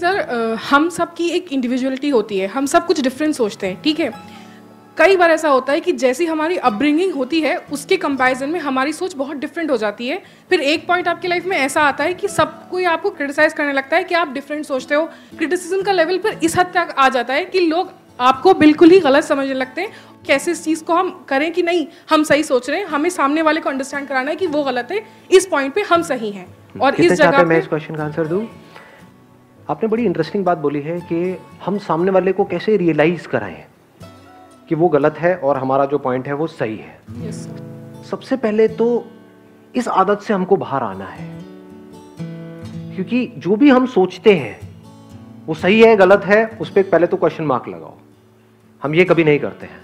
Sir 0.00 0.58
हम 0.70 0.88
सब 0.88 1.14
की 1.14 1.28
एक 1.28 1.52
इंडिविजुअलिटी 1.52 2.08
होती 2.08 2.38
है। 2.38 2.46
हम 2.48 2.66
सब 2.66 2.86
कुछ 2.86 3.00
डिफरेंट 3.00 3.34
सोचते 3.34 3.66
हैं 3.66 3.82
ठीक 3.82 4.00
है? 4.00 4.12
कई 4.96 5.16
बार 5.16 5.30
ऐसा 5.30 5.48
होता 5.48 5.72
है 5.72 5.80
कि 5.80 5.92
जैसी 5.92 6.26
हमारी 6.26 6.56
अपब्रिंगिंग 6.58 7.12
होती 7.14 7.40
है 7.40 7.56
उसके 7.72 7.96
कंपैरिजन 7.96 8.50
में 8.50 8.58
हमारी 8.60 8.92
सोच 8.92 9.14
बहुत 9.14 9.36
डिफरेंट 9.36 9.70
हो 9.70 9.76
जाती 9.76 10.08
है। 10.08 10.22
फिर 10.50 10.60
एक 10.62 10.86
पॉइंट 10.86 11.08
आपकी 11.08 11.28
लाइफ 11.28 11.46
में 11.46 11.56
ऐसा 11.56 11.82
आता 11.82 12.04
है 12.04 12.14
कि 12.14 12.28
सब 12.28 12.68
कोई 12.70 12.84
आपको 12.84 13.10
क्रिटिसाइज 13.10 13.52
करने 13.52 13.72
लगता 13.72 13.96
है 13.96 14.04
कि 14.04 14.14
आप 14.14 14.32
डिफरेंट 14.32 14.64
सोचते 14.64 14.94
हो। 14.94 15.04
क्रिटिसिज्म 15.38 15.82
का 15.82 15.92
लेवल 15.92 16.18
पर 16.18 16.38
इस 16.42 16.58
हद 16.58 16.72
तक 16.74 16.94
आ 16.98 17.08
जाता 17.08 17.34
है 17.34 17.44
कि 17.44 17.60
लोग 17.60 17.92
आपको 18.20 18.54
बिल्कुल 18.54 18.90
ही 18.90 19.00
गलत 19.00 19.24
समझने 19.24 19.54
लगते 19.54 19.80
हैं। 19.80 19.92
कैसे 20.26 20.50
इस 20.50 20.64
चीज़ 20.64 20.84
को 20.84 20.94
हम 20.94 21.10
करें 21.28 21.50
कि 21.52 21.62
नहीं 21.62 21.86
हम 22.10 22.22
सही 22.22 22.42
सोच 22.42 22.70
रहे 22.70 22.80
हैं। 22.80 22.86
हमें 22.86 23.10
सामने 23.10 23.42
वाले 23.42 23.60
को 23.60 23.70
अंडरस्टैंड 23.70 24.08
कराना 24.08 24.30
है 24.30 24.36
कि 24.36 24.46
वो 24.46 24.62
गलत 24.62 24.88
है। 24.90 25.02
इस 25.30 25.46
पॉइंट 25.46 25.74
पे 25.74 25.80
हम 25.82 26.02
सही 26.02 26.30
हैं। 26.30 26.46
और 26.80 26.94
इस 26.94 27.12
जगह 27.12 27.38
हैं 27.38 27.44
मैं 27.44 27.58
इस 27.58 27.66
क्वेश्चन 27.66 27.94
का 27.94 28.04
आंसर 28.04 28.26
दूँ? 28.26 28.46
आपने 29.70 29.88
बड़ी 29.88 30.04
इंटरेस्टिंग 30.04 30.44
बात 30.44 30.58
बोली 30.58 30.80
है 30.80 30.98
कि 31.00 31.38
हम 31.64 31.78
सामने 31.78 32.10
वाले 32.10 32.32
को 32.32 32.44
कैसे 32.44 32.76
रियलाइज़ 32.76 33.28
कराएँ 33.28 33.64
कि 34.68 34.74
वो 34.74 34.88
गलत 34.88 35.18
है 35.18 35.36
और 35.36 35.56
हमारा 35.56 35.84
जो 35.84 35.98
पॉइंट 35.98 36.26
है 36.26 36.32
वो 36.32 36.46
सही 36.46 36.76
है। 36.76 37.00
Yes, 37.00 37.36
सबसे 38.04 38.36
पहले 38.36 38.68
तो 38.68 39.06
इस 39.74 39.88
आदत 39.88 40.20
से 40.20 40.34
हमको 40.34 40.56
बाहर 40.56 40.82
आना 40.82 41.04
है। 41.04 41.28
क्योंकि 42.94 43.26
जो 43.38 43.56
भी 43.56 43.70
हम 43.70 43.86
सोचते 43.86 44.34
हैं 44.34 44.58
वो 45.46 45.54
सही 45.54 45.82
है 45.82 45.96
गलत 45.96 46.24
है 46.24 46.44
उस 46.60 46.70
पर 46.70 46.82
पहले 46.82 47.06
तो 47.06 47.16
क्वेश्चन 47.16 47.44
मार्क 47.44 47.68
लगाओ। 47.68 47.94
हम 48.82 48.94
ये 48.94 49.04
कभी 49.04 49.24
नहीं 49.24 49.38
करते 49.38 49.66
हैं। 49.66 49.80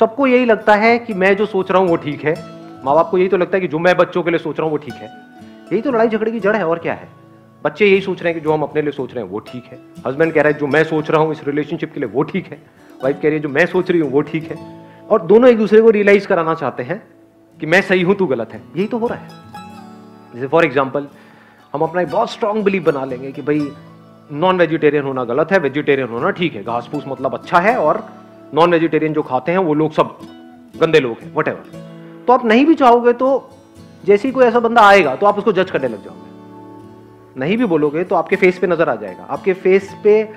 सबको 0.00 0.26
यही 0.26 0.44
लगता 0.44 0.74
है 0.74 0.98
कि 0.98 1.14
मैं 1.14 1.36
जो 1.36 1.46
सोच 1.46 1.70
रहा 1.70 1.80
हूँ 1.80 1.88
वो 1.88 1.96
ठीक 1.96 2.24
है। 2.24 2.34
माँ 2.84 2.94
बाप 2.94 3.10
को 3.10 3.18
यही 3.18 3.28
तो 3.28 3.36
लगता 3.36 3.56
है 3.56 3.60
कि 3.60 3.68
जो 3.68 3.78
मैं 3.78 3.96
बच्चों 3.96 4.22
के 4.22 4.30
लिए 4.30 4.38
सोच 4.38 4.58
रहा 4.58 4.64
हूँ 4.64 4.70
वो 4.70 4.84
ठीक 4.84 4.94
है। 4.94 5.08
यही 5.72 5.80
तो 5.82 5.90
लड़ाई 5.90 6.08
झगड़े 6.08 6.30
की 6.30 6.40
जड़ 6.40 6.56
है 6.56 6.66
और 6.66 6.78
क्या 6.78 6.94
है? 6.94 7.08
बच्चे 7.68 7.86
यही 7.86 8.00
सोच 8.00 8.22
रहे 8.22 8.32
हैं 8.32 8.40
कि 8.40 8.44
जो 8.44 8.52
हम 8.52 8.62
अपने 8.62 8.82
लिए 8.82 8.92
सोच 8.92 9.14
रहे 9.14 9.24
हैं 9.24 9.30
वो 9.30 9.38
ठीक 9.46 9.64
है। 9.64 9.78
हस्बैंड 10.06 10.32
कह 10.32 10.42
रहा 10.42 10.52
है, 10.52 10.58
जो 10.58 10.66
मैं 10.68 10.82
सोच 10.86 11.10
रहा 11.10 11.22
हूँ 11.22 11.32
इस 11.32 11.42
रिलेशनशिप 11.46 11.92
के 11.94 12.00
लिए 12.00 12.08
वो 12.08 12.22
ठीक 12.24 12.46
है। 12.46 12.58
वाइफ 13.02 13.16
कह 13.16 13.28
रही 13.28 13.36
है, 13.36 13.40
जो 13.40 13.48
मैं 13.50 13.64
सोच 13.68 13.90
रही 13.90 14.00
हूँ 14.00 14.10
वो 14.10 14.20
ठीक 14.22 14.50
है। 14.50 14.56
और 15.08 15.22
दोनों 15.24 15.50
एक 15.50 15.58
दूसरे 15.58 15.80
को 15.82 15.90
रियलाइज़ 15.90 16.26
कराना 16.26 16.54
चाहते 16.54 16.82
हैं 16.82 17.02
कि 17.58 17.66
मैं 17.66 17.80
सही 17.82 18.02
हूँ, 18.02 18.14
तू 18.14 18.26
गलत 18.26 18.52
है। 18.52 18.60
यही 18.76 18.86
तो 18.86 18.98
हो 18.98 19.06
रहा 19.06 19.18
है। 19.18 19.28
जैसे 20.34 20.46
फॉर 20.46 20.64
एग्ज़ाम्पल 20.64 21.06
हम 21.74 21.82
अपना 21.82 22.00
एक 22.00 22.10
बहुत 22.10 22.30
स्ट्रांग 22.30 22.62
बिलीव 22.64 22.82
बना 22.84 23.04
लेंगे 23.04 23.32
कि 23.32 23.42
भाई 23.42 23.70
नॉन 24.34 24.58
वेजिटेरियन 24.58 25.04
होना 25.04 25.24
गलत 25.24 25.52
है 25.52 25.58
वेजिटेरियन 25.58 26.08
होना 26.08 26.30
ठीक 26.30 26.54
है। 26.54 26.62
घास 26.64 26.88
फूस 26.92 27.04
मतलब 27.08 27.34
अच्छा 27.34 27.58
है 27.60 27.76
और 27.78 28.04
नॉन 28.54 28.70
वेजिटेरियन 28.70 29.12
जो 29.12 29.22
खाते 29.24 29.52
हैं 29.52 29.58
वो 29.58 29.74
लोग 29.74 29.92
सब 29.92 30.18
गंदे 30.74 31.00
लोग 31.00 31.16
हैं 31.22 31.34
वट 31.34 31.48
तो 32.26 32.32
आप 32.32 32.44
नहीं 32.44 32.64
भी 32.66 32.74
चाहोगे 32.74 33.12
तो 33.14 33.28
जैसे 34.04 34.28
ही 34.28 34.32
कोई 34.34 34.44
ऐसा 34.44 34.60
बंदा 34.60 34.82
आएगा 34.88 35.14
तो 35.16 35.26
आप 35.26 35.38
उसको 35.38 35.52
जज 35.52 35.70
करने 35.70 35.88
लग 35.88 36.04
जाओगे। 36.04 36.27
नहीं 37.36 37.56
भी 37.56 37.64
बोलोगे 37.66 38.04
तो 38.04 38.14
आपके 38.14 38.36
फेस 38.36 38.58
पे 38.58 38.66
नज़र 38.66 38.88
आ 38.88 38.94
जाएगा। 38.96 39.22
आपके 39.24 39.52
फेस 39.54 39.94
पे 40.04 40.28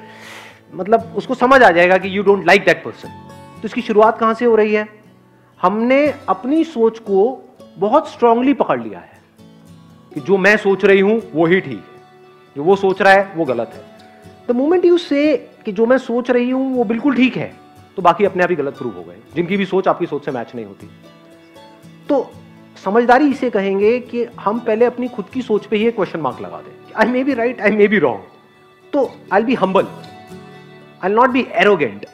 मतलब 0.73 1.13
उसको 1.17 1.35
समझ 1.35 1.61
आ 1.63 1.69
जाएगा 1.71 1.97
कि 1.97 2.17
you 2.17 2.23
don't 2.23 2.45
like 2.47 2.65
that 2.65 2.83
person 2.83 3.09
तो 3.61 3.65
इसकी 3.65 3.81
शुरुआत 3.81 4.17
कहाँ 4.19 4.33
से 4.33 4.45
हो 4.45 4.55
रही 4.55 4.73
है? 4.73 4.87
हमने 5.59 6.13
अपनी 6.29 6.63
सोच 6.65 6.99
को 6.99 7.23
बहुत 7.77 8.09
स्ट्रांगली 8.09 8.53
पकड़ 8.53 8.81
लिया 8.81 8.99
है 8.99 9.19
कि 10.11 10.21
जो 10.21 10.37
मैं 10.37 10.55
सोच 10.57 10.85
रही 10.85 10.99
हूँ, 10.99 11.21
वो 11.33 11.45
ही 11.45 11.59
ठीक 11.59 11.71
है। 11.71 12.55
जो 12.55 12.63
वो 12.63 12.75
सोच 12.75 13.01
रहा 13.01 13.13
है, 13.13 13.31
वो 13.35 13.45
गलत 13.45 13.71
है। 13.73 14.47
द 14.47 14.55
मोमेंट 14.55 14.85
यू 14.85 14.97
से 14.97 15.35
कि 15.65 15.71
जो 15.71 15.85
मैं 15.85 15.97
सोच 15.99 16.31
रही 16.31 16.49
हूँ, 16.49 16.73
वो 16.75 16.83
बिल्कुल 16.83 17.15
ठीक 17.15 17.37
है 17.37 17.53
तो 17.97 18.01
बाकी 18.01 18.25
अपने 18.25 18.43
आप 18.43 18.49
ही 18.49 18.55
गलत 18.55 18.77
प्रूव 18.77 18.93
हो 18.93 19.03
गए। 19.03 19.17
जिनकी 19.35 19.57
भी 19.57 19.65
सोच 19.65 19.87
आपकी 19.87 20.05
सोच 20.05 20.25
से 20.25 20.31
मैच 20.31 20.51
नहीं 20.55 20.65
होती। 20.65 20.89
तो 22.09 22.29
समझदारी 22.83 23.29
इसे 23.31 23.49
कहेंगे 23.49 23.99
कि 24.01 24.23
हम 24.39 24.59
पहले 24.59 24.85
अपनी 24.85 25.07
खुद 25.07 25.25
की 25.25 25.41
सोच 25.41 25.65
पे 25.65 25.77
ही 25.77 25.87
एक 25.87 25.95
क्वेश्चन 25.95 26.19
मार्क 26.19 26.41
लगा 26.41 26.57
दें। 26.57 26.71
I 26.95 27.07
may 27.07 27.23
be 27.23 27.33
right 27.33 27.61
I 27.61 27.71
may 27.71 27.87
be 27.87 27.99
wrong 27.99 28.91
तो 28.93 29.09
I 29.33 29.43
be 29.43 29.53
humble 29.55 29.87
I 31.03 31.11
not 31.11 31.29
be 31.29 31.45
arrogant 31.51 32.05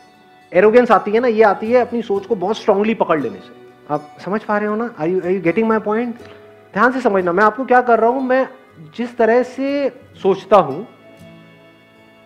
arrogance 0.52 0.92
आती 0.92 1.12
है 1.12 1.20
ना, 1.20 1.28
ये 1.28 1.44
आती 1.44 1.72
है 1.72 1.82
अपनी 1.82 2.02
सोच 2.02 2.26
को 2.26 2.36
बहुत 2.36 2.58
स्ट्रांगली 2.58 2.94
पकड़ 2.94 3.20
लेने 3.22 3.38
से। 3.38 3.56
आप 3.94 4.16
समझ 4.26 4.42
पा 4.44 4.58
रहे 4.58 4.68
हो 4.68 4.76
ना? 4.76 4.90
आई 5.00 5.20
आई 5.26 5.40
गेटिंग 5.40 5.68
माई 5.68 5.80
पॉइंट 5.80 6.16
ध्यान 6.74 6.92
से 6.92 7.02
समझना, 7.02 7.32
मैं 7.32 7.44
आपको 7.44 7.66
क्या 7.66 7.82
कर 7.82 8.00
रहा 8.00 8.10
हूँ, 8.10 8.22
मैं 8.24 8.48
जिस 8.98 9.18
तरह 9.18 9.44
से 9.44 9.90
सोचता 10.22 10.58
हूँ, 10.58 10.88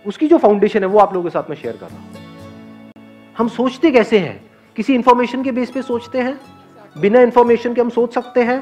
उसकी 0.06 0.28
जो 0.28 0.38
फाउंडेशन 0.38 0.80
है, 0.80 0.88
वो 0.88 1.00
आप 1.00 1.14
लोगों 1.14 1.30
के 1.30 1.34
साथ 1.34 1.50
में 1.50 1.58
शेयर 1.58 1.78
कर 1.78 1.88
रहा 1.88 1.98
हूँ। 1.98 3.34
हम 3.38 3.48
सोचते 3.48 3.92
कैसे 3.92 4.20
हैं? 4.20 4.52
किसी 4.76 4.94
इंफॉर्मेशन 4.96 5.44
के 5.44 5.52
बेस 5.52 5.72
पे 5.72 5.82
सोचते 5.82 6.22
हैं? 6.22 6.40
बिना 6.98 7.22
इंफॉर्मेशन 7.22 7.74
के 7.74 7.82
हम 7.82 7.90
सोच 7.90 8.14
सकते 8.14 8.44
हैं? 8.44 8.60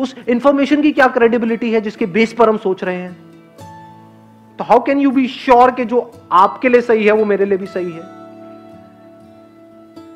उस 0.00 0.14
इंफॉर्मेशन 0.28 0.82
की 0.82 0.92
क्या 0.92 1.06
क्रेडिबिलिटी 1.06 1.72
है 1.72 1.80
जिसके 1.80 2.06
बेस 2.06 2.32
पर 2.32 2.48
हम 2.48 2.56
सोच 2.56 2.84
रहे 2.84 2.96
हैं? 2.96 3.12
तो 4.58 4.64
how 4.64 4.82
can 4.84 4.98
you 4.98 5.10
be 5.10 5.26
sure 5.28 5.70
कि 5.70 5.84
जो 5.84 6.10
आपके 6.32 6.68
लिए 6.68 6.80
सही 6.80 7.04
है 7.06 7.12
वो 7.12 7.24
मेरे 7.24 7.44
लिए 7.44 7.58
भी 7.58 7.66
सही 7.66 7.92
है? 7.92 8.02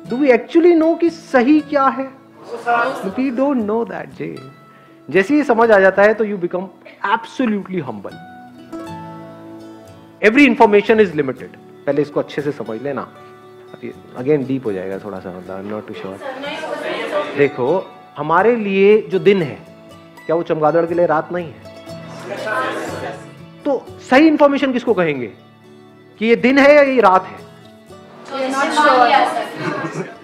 डू 0.09 0.17
वी 0.17 0.29
एक्चुअली 0.31 0.73
नो 0.75 0.93
कि 0.95 1.09
सही 1.09 1.59
क्या 1.59 1.85
है? 1.87 2.09
वी 3.17 3.29
डोंट 3.29 3.57
नो 3.57 3.83
दैट 3.85 4.13
जे 4.13 4.35
जैसे 5.09 5.35
ही 5.35 5.43
समझ 5.43 5.69
आ 5.71 5.79
जाता 5.79 6.03
है 6.03 6.13
तो 6.13 6.23
you 6.23 6.37
become 6.37 6.67
absolutely 7.13 7.79
humble 7.79 8.25
every 10.23 10.45
information 10.45 10.99
is 10.99 11.13
limited 11.13 11.49
पहले 11.85 12.01
इसको 12.01 12.19
अच्छे 12.19 12.41
से 12.41 12.51
समझ 12.51 12.81
लेना। 12.81 13.01
अगेन 14.17 14.45
डीप 14.45 14.65
हो 14.65 14.71
जाएगा 14.73 14.97
थोड़ा 14.97 15.19
सा 15.19 15.29
मतलब 15.37 15.69
नॉट 15.71 15.87
टू 15.87 15.93
श्योर 15.93 17.35
देखो 17.37 17.67
हमारे 18.17 18.55
लिए 18.55 19.01
जो 19.01 19.19
दिन 19.19 19.41
है 19.41 19.57
क्या 20.27 20.35
वो 20.35 20.43
चमगादड़ 20.43 20.85
के 20.85 20.93
लिए 20.93 21.05
रात 21.05 21.31
नहीं 21.31 21.45
है? 21.45 21.75
तो 23.65 23.85
सही 24.09 24.27
इंफॉर्मेशन 24.27 24.73
किसको 24.73 24.93
कहेंगे? 24.93 25.27
कि 26.19 26.25
ये 26.25 26.35
दिन 26.35 26.57
है 26.59 26.75
या 26.75 26.81
ये 26.81 27.01
रात 27.01 27.25
है? 27.25 27.37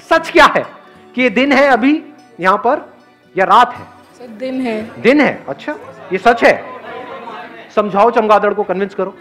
सच 0.09 0.31
क्या 0.31 0.45
है? 0.45 0.65
कि 1.15 1.21
ये 1.21 1.29
दिन 1.29 1.51
है 1.51 1.67
अभी 1.67 2.03
यहाँ 2.39 2.57
पर 2.57 2.93
या 3.37 3.45
रात 3.45 3.73
है? 3.73 3.85
सर 4.19 4.27
दिन 4.27 4.61
है। 4.61 5.01
दिन 5.01 5.21
है? 5.21 5.43
अच्छा 5.49 5.77
ये 6.13 6.17
सच 6.17 6.43
है। 6.43 6.53
समझाओ 7.75 8.11
चमगादड़ 8.11 8.53
को 8.53 8.63
कन्विंस 8.63 8.95
करो। 8.95 9.15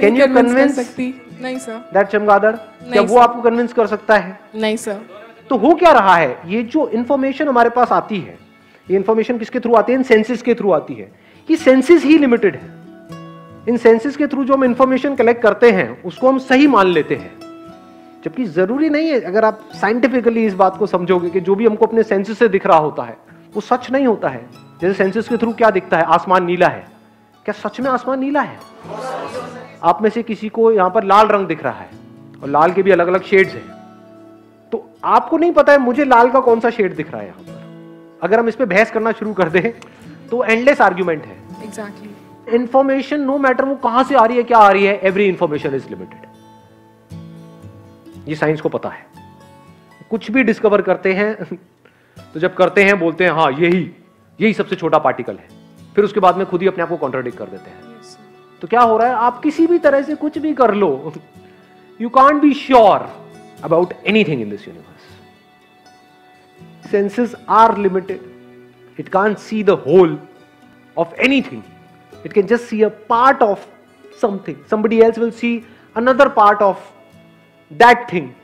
कैन 0.00 0.16
यू 0.16 0.26
कन्विंस 0.26 0.76
सकती। 0.76 1.12
नहीं 1.40 1.58
सर 1.58 1.90
दैट 1.94 2.06
चमगादड़? 2.06 2.56
क्या 2.56 3.02
वो 3.02 3.18
आपको 3.18 3.42
कन्विंस 3.42 3.72
कर 3.72 3.86
सकता 3.86 4.16
है? 4.16 4.40
नहीं 4.54 4.76
सर 4.76 5.02
तो 5.50 5.56
हो 5.56 5.74
क्या 5.74 5.92
रहा 5.92 6.16
है? 6.16 6.40
ये 6.46 6.62
जो 6.62 6.88
इंफॉर्मेशन 6.88 7.48
हमारे 7.48 7.70
पास 7.70 7.92
आती 7.92 8.20
है 8.20 8.45
ये 8.88 8.96
इंफॉर्मेशन 8.96 9.38
किसके 9.38 9.60
थ्रू 9.60 9.74
आती 9.74 9.92
है? 9.92 9.98
इन 9.98 10.02
सेंसेस 10.02 10.42
के 10.42 10.54
थ्रू 10.54 10.70
आती 10.72 10.94
है। 10.94 11.10
ये 11.48 11.56
सेंसेस 11.56 12.04
ही 12.04 12.18
लिमिटेड 12.18 12.56
है। 12.56 12.74
इन 13.68 13.76
सेंसेस 13.76 14.16
के 14.16 14.26
थ्रू 14.26 14.44
जो 14.44 14.54
हम 14.54 14.64
इंफॉर्मेशन 14.64 15.14
कलेक्ट 15.14 15.42
करते 15.42 15.70
हैं, 15.70 16.02
उसको 16.02 16.28
हम 16.28 16.38
सही 16.38 16.66
मान 16.66 16.86
लेते 16.86 17.14
हैं। 17.14 17.30
जबकि 18.24 18.44
ज़रूरी 18.44 18.88
नहीं 18.90 19.08
है, 19.08 19.20
अगर 19.20 19.44
आप 19.44 19.60
साइंटिफिकली 19.74 20.44
इस 20.46 20.54
बात 20.54 20.76
को 20.76 20.86
समझोगे 20.86 21.30
कि 21.30 21.40
जो 21.40 21.54
भी 21.54 21.66
हमको 21.66 21.86
अपने 21.86 22.02
सेंसेस 22.02 22.38
से 22.38 22.48
दिख 22.48 22.66
रहा 22.66 22.78
होता 22.78 23.02
है, 23.02 23.16
वो 23.54 23.60
सच 23.60 23.90
नहीं 23.90 24.06
होता 24.06 24.28
है। 24.28 24.44
जैसे 24.80 24.94
सेंसेस 24.94 25.28
के 25.28 25.36
थ्रू 25.36 25.52
क्या 25.52 25.70
दिखता 25.70 25.98
है? 25.98 26.04
आसमान 26.04 26.44
नीला 26.44 26.68
है। 26.68 26.86
क्या 27.46 27.68
सच 27.68 27.80
में 27.80 27.90
आसमान 27.90 28.20
नीला 28.20 28.40
है? 28.40 28.58
आप 29.84 30.02
में 30.02 30.10
से 30.10 30.22
किसी 30.22 30.48
को 30.48 30.70
यहाँ 30.72 30.90
पर 30.90 31.04
लाल 31.04 31.26
रंग 31.26 31.46
दिख 31.46 31.62
रहा 31.64 31.80
है, 31.80 31.88
और 32.42 32.48
लाल 32.48 32.72
के 32.72 32.82
भी 32.82 32.90
अलग 32.90 33.06
अलग 33.06 33.22
शेड्स 33.22 33.54
हैं। 33.54 33.68
तो 34.72 34.84
आपको 35.04 35.38
नहीं 35.38 35.52
पता 35.52 35.72
है, 35.72 35.78
मुझे 35.78 36.04
लाल 36.04 36.30
का 36.30 36.40
कौन 36.40 36.60
सा 36.60 36.70
शेड 36.70 36.96
दिख 36.96 37.12
रहा 37.12 37.20
है 37.20 37.28
यहाँ 37.28 37.55
अगर 38.22 38.38
हम 38.38 38.48
इस 38.48 38.56
पे 38.56 38.64
बहस 38.64 38.90
करना 38.90 39.12
शुरू 39.12 39.32
कर 39.34 39.48
दें 39.48 39.70
तो 40.30 40.44
एंडलेस 40.44 40.80
आर्ग्यूमेंट 40.80 41.24
है। 41.24 41.36
एग्जैक्टली 41.64 42.56
इंफॉर्मेशन 42.56 43.20
नो 43.20 43.38
मैटर 43.38 43.64
वो 43.64 43.74
कहाँ 43.84 44.02
से 44.04 44.14
आ 44.14 44.24
रही 44.24 44.36
है 44.36 44.42
क्या 44.42 44.58
आ 44.58 44.70
रही 44.70 44.84
है 44.84 44.98
एवरी 45.02 45.26
इंफॉर्मेशन 45.28 45.74
इज़ 45.74 45.88
लिमिटेड 45.90 46.24
ये 48.28 48.34
साइंस 48.34 48.60
को 48.60 48.68
पता 48.68 48.88
है। 48.88 49.06
कुछ 50.10 50.30
भी 50.30 50.42
डिस्कवर 50.44 50.82
करते 50.82 51.12
हैं 51.12 51.34
तो 52.34 52.40
जब 52.40 52.54
करते 52.54 52.84
हैं 52.84 52.98
बोलते 52.98 53.24
हैं 53.24 53.30
हाँ 53.32 53.50
यही 53.52 53.80
यही 54.38 54.52
सबसे 54.52 54.76
छोटा 54.76 54.98
पार्टिकल 54.98 55.36
है। 55.36 55.48
फिर 55.94 56.04
उसके 56.04 56.20
बाद 56.20 56.36
में 56.36 56.46
खुद 56.46 56.62
ही 56.62 56.68
अपने 56.68 56.82
आप 56.82 56.88
को 56.88 56.96
कॉन्ट्रोडिक्ट 56.96 57.38
कर 57.38 57.44
देते 57.44 57.70
हैं। 57.70 57.78
Yes, 57.82 58.16
तो 58.62 58.68
क्या 58.68 58.80
हो 58.80 58.96
रहा 58.98 59.08
है 59.08 59.14
आप 59.26 59.40
किसी 59.42 59.66
भी 59.66 59.78
तरह 59.78 60.02
से 60.02 60.14
कुछ 60.14 60.38
भी 60.38 60.52
कर 60.54 60.74
लो 60.74 61.12
you 62.00 62.08
can't 62.08 62.40
be 62.42 62.52
sure 62.54 63.08
about 63.64 63.92
anything 64.06 64.42
in 64.42 64.50
this 64.50 64.68
universe 64.68 64.95
senses 66.90 67.34
are 67.50 67.76
limited 67.78 68.34
it 68.98 69.10
can't 69.10 69.38
see 69.38 69.62
the 69.62 69.76
whole 69.76 70.18
of 70.96 71.14
anything. 71.18 71.62
It 72.24 72.32
can 72.32 72.46
just 72.46 72.66
see 72.66 72.82
a 72.82 72.90
part 72.90 73.42
of 73.42 73.66
something. 74.18 74.56
Somebody 74.66 75.02
else 75.02 75.18
will 75.18 75.32
see 75.32 75.64
another 75.96 76.28
part 76.30 76.62
of 76.62 76.76
that 77.70 78.08
thing. 78.10 78.34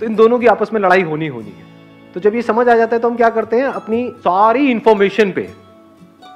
तो 0.00 0.06
इन 0.06 0.14
दोनों 0.16 0.38
की 0.38 0.46
आपस 0.46 0.72
में 0.72 0.80
लड़ाई 0.80 1.02
होनी 1.02 1.26
होनी 1.28 1.50
है 1.50 1.70
तो 2.14 2.20
जब 2.20 2.34
ये 2.34 2.42
समझ 2.42 2.68
आ 2.68 2.74
जाता 2.76 2.96
है 2.96 3.00
तो 3.02 3.08
हम 3.08 3.16
क्या 3.16 3.28
करते 3.30 3.56
हैं 3.56 3.66
अपनी 3.80 4.04
सारी 4.20 4.70
इंफॉर्मेशन 4.70 5.32
पे 5.32 5.48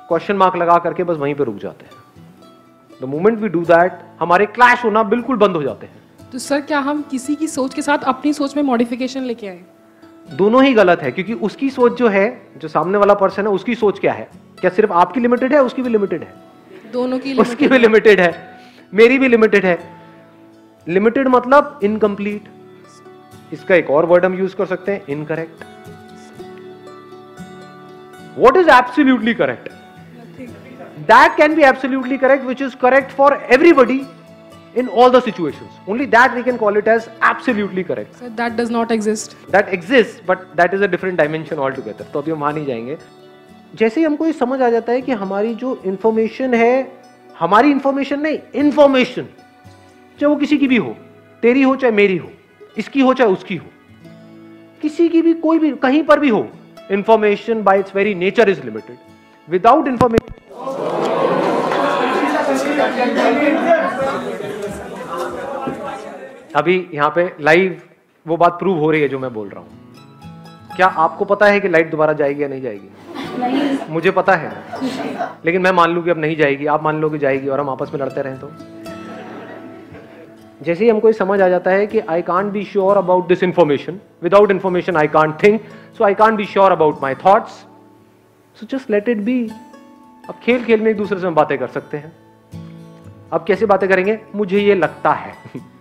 क्वेश्चन 0.08 0.36
मार्क 0.36 0.56
लगा 0.56 0.78
करके 0.84 1.04
बस 1.04 1.16
वहीं 1.18 1.34
पे 1.34 1.44
रुक 1.44 1.56
जाते 1.58 1.86
हैं 1.86 3.00
the 3.00 3.08
moment 3.10 3.38
we 3.40 3.48
do 3.48 3.64
that 3.66 3.98
हमारे 4.20 4.46
क्लैश 4.58 4.84
होना 4.84 5.02
बिल्कुल 5.14 5.36
बंद 5.36 5.56
हो 5.56 5.62
जाते 5.62 5.86
हैं 5.86 6.30
तो 6.32 6.38
सर, 6.38 6.60
क्या 6.60 6.78
हम 6.80 7.02
किसी 7.10 7.34
की 7.36 7.48
सोच 7.48 7.74
के 7.74 7.82
साथ 7.82 8.04
अपनी 8.12 8.32
सोच 8.32 8.56
में 8.56 8.62
मॉडिफिकेशन 8.62 9.22
लेके 9.22 9.48
आए 9.48 9.62
दोनों 10.28 10.62
ही 10.64 10.72
गलत 10.74 11.02
है 11.02 11.10
क्योंकि 11.12 11.32
उसकी 11.46 11.68
सोच 11.70 11.98
जो 11.98 12.08
है 12.08 12.26
जो 12.56 12.68
सामने 12.68 12.98
वाला 12.98 13.14
पर्सन 13.14 13.46
है 13.46 13.52
उसकी 13.52 13.74
सोच 13.74 13.98
क्या 13.98 14.12
है? 14.12 14.28
क्या 14.60 14.70
सिर्फ़ 14.70 14.92
आपकी 14.92 15.20
लिमिटेड 15.20 15.52
है 15.52 15.62
उसकी 15.62 15.82
भी 15.82 15.88
लिमिटेड 15.88 16.22
है? 16.22 16.32
दोनों 16.92 17.18
की 17.18 17.34
उसकी 17.34 17.68
भी 17.68 17.78
लिमिटेड 17.78 18.20
है 18.20 18.32
मेरी 18.94 19.18
भी 19.18 19.28
लिमिटेड 19.28 19.64
है। 19.64 19.78
लिमिटेड 20.86 21.28
मतलब 21.28 21.80
इनकम्प्लीट 21.82 22.48
इसका 23.52 23.74
एक 23.74 23.90
और 23.90 24.06
वर्ड 24.06 24.24
हम 24.24 24.34
यूज़ 24.34 24.56
कर 24.56 24.66
सकते 24.66 24.92
हैं 24.92 25.04
incorrect 25.08 25.64
what 28.38 28.56
is 28.56 28.68
absolutely 28.68 29.34
correct 29.34 29.68
that 31.08 31.36
can 31.36 31.54
be 31.54 31.64
absolutely 31.64 32.18
correct 32.18 32.44
which 32.44 32.62
is 32.62 32.76
correct 32.76 33.10
for 33.10 33.38
everybody 33.52 33.98
in 34.76 34.88
all 34.88 35.10
the 35.10 35.20
situations. 35.20 35.70
Only 35.88 36.06
that 36.14 36.34
we 36.34 36.42
can 36.42 36.58
call 36.58 36.76
it 36.76 36.88
as 36.94 37.08
absolutely 37.20 37.84
correct. 37.84 38.18
So 38.20 38.28
that 38.40 38.56
does 38.56 38.70
not 38.70 38.90
exist. 38.96 39.36
that 39.50 39.72
exists 39.76 40.20
but 40.26 40.42
that 40.56 40.74
is 40.74 40.82
a 40.86 40.88
different 40.94 41.22
dimension 41.22 41.62
altogether. 41.66 42.06
तो 42.12 42.20
अभी 42.20 42.30
हम 42.30 42.40
वहाँ 42.40 42.52
नहीं 42.52 42.66
जाएँगे। 42.66 42.98
जैसे 43.74 44.00
ही 44.00 44.04
हमको 44.06 44.26
ये 44.26 44.32
समझ 44.32 44.60
आ 44.62 44.68
जाता 44.70 44.92
है 44.92 45.00
कि 45.02 45.12
हमारी 45.22 45.54
जो 45.54 45.80
इंफॉर्मेशन 45.86 46.54
है 46.54 46.74
हमारी 47.38 47.70
इंफॉर्मेशन 47.70 48.20
नहीं 48.20 48.38
इंफॉर्मेशन 48.54 49.26
चाहे 50.20 50.26
वो 50.26 50.36
किसी 50.36 50.58
की 50.58 50.68
भी 50.68 50.76
हो 50.76 50.96
तेरी 51.42 51.62
हो 51.62 51.74
चाहे 51.76 51.92
मेरी 51.92 52.16
हो 52.16 52.30
इसकी 52.78 53.00
हो 53.00 53.14
चाहे 53.14 53.32
उसकी 53.32 53.56
हो 53.56 53.66
किसी 54.82 55.08
की 55.08 55.22
भी 55.22 55.32
कोई 55.46 55.58
भी 55.58 55.70
कहीं 55.82 56.02
पर 56.02 56.20
भी 56.20 56.28
हो 56.28 56.46
information 56.90 57.62
by 57.62 57.78
its 57.78 57.94
very 57.96 58.14
nature 58.14 58.50
is 58.50 58.62
limited 58.64 58.96
without 59.48 59.88
information 59.88 60.36
अभी 66.56 66.90
यहाँ 66.94 67.10
पे 67.10 67.32
लाइव 67.40 67.82
वो 68.26 68.36
बात 68.36 68.52
प्रूव 68.52 68.78
हो 68.78 68.90
रही 68.90 69.00
है 69.00 69.08
जो 69.08 69.18
मैं 69.18 69.34
बोल 69.34 69.48
रहा 69.48 69.60
हूँ। 69.60 69.68
क्या 70.76 70.86
आपको 70.86 71.24
पता 71.24 71.46
है 71.46 71.60
कि 71.60 71.68
लाइट 71.68 71.90
दोबारा 71.90 72.12
जाएगी 72.12 72.42
या 72.42 72.48
नहीं 72.48 72.62
जाएगी? 72.62 72.88
नहीं। 73.38 73.78
मुझे 73.90 74.10
पता 74.10 74.34
है। 74.34 74.52
लेकिन 75.44 75.62
मैं 75.62 75.72
मान 75.72 75.90
लूँ 75.90 76.04
कि 76.04 76.10
अब 76.10 76.18
नहीं 76.18 76.36
जाएगी। 76.36 76.66
आप 76.66 76.82
मान 76.82 77.00
लो 77.00 77.10
कि 77.10 77.18
जाएगी 77.18 77.48
और 77.48 77.60
हम 77.60 77.70
आपस 77.70 77.90
में 77.94 78.00
लड़ते 78.00 78.22
रहें 78.22 78.38
तो। 78.40 78.50
जैसे 80.62 80.84
ही 80.84 80.90
हमको 80.90 81.12
समझ 81.12 81.40
आ 81.40 81.48
जाता 81.48 81.70
है 81.70 81.86
कि 81.86 81.98
I 81.98 82.22
can't 82.22 82.52
be 82.52 82.64
sure 82.64 82.96
about 82.96 83.28
this 83.28 83.42
information 83.42 84.00
without 84.22 84.50
information 84.50 84.96
I 84.96 85.08
can't 85.08 85.42
think 85.42 85.62
so 85.98 86.04
I 86.04 86.14
can't 86.14 86.34
be 86.34 86.44
sure 86.44 86.72
about 86.72 87.02
my 87.02 87.14
thoughts 87.14 87.50
so 88.56 88.66
just 88.70 88.90
let 88.90 89.08
it 89.08 89.18
be 89.18 89.50
अब 90.28 90.34
खेल 90.42 90.64
खेल 90.64 90.80
में 90.80 90.90
एक 90.90 90.96
दूसरे 90.96 91.20
से 91.20 91.26
हम 91.26 91.34
बातें 91.34 91.58
कर 91.58 91.66
सकते 91.66 91.96
हैं। 91.96 92.12
अब 93.32 93.44
कैसे 93.48 93.66
बातें 93.66 93.88
करेंगे? 93.88 94.18
मुझे 94.34 94.60
ये 94.60 94.74
लगता 94.74 95.12
है। 95.12 95.34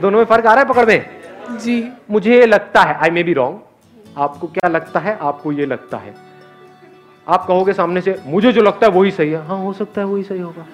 दोनों 0.00 0.18
में 0.18 0.24
फ़र्क 0.24 0.46
आ 0.46 0.54
रहा 0.54 0.62
है 0.62 0.68
पकड़ 0.68 0.86
में? 0.86 1.58
जी। 1.58 1.82
मुझे 2.10 2.34
ये 2.34 2.46
लगता 2.46 2.82
है 2.82 2.94
आई 2.94 3.10
मे 3.10 3.22
बी 3.22 3.32
रॉन्ग 3.32 4.18
आपको 4.18 4.46
क्या 4.48 4.68
लगता 4.68 5.00
है 5.00 5.16
आपको 5.22 5.52
ये 5.52 5.66
लगता 5.66 5.96
है। 5.96 6.14
आप 7.26 7.46
कहोगे 7.46 7.72
सामने 7.72 8.00
से 8.00 8.16
मुझे 8.26 8.52
जो 8.52 8.62
लगता 8.62 8.86
है 8.86 8.92
वही 8.92 9.10
सही 9.10 9.30
है। 9.30 9.46
हाँ 9.46 9.58
हो 9.58 9.72
सकता 9.72 10.00
है 10.00 10.06
वही 10.06 10.22
सही 10.22 10.40
होगा। 10.40 10.66